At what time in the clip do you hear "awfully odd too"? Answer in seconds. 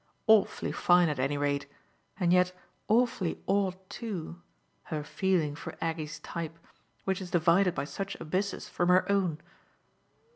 2.87-4.41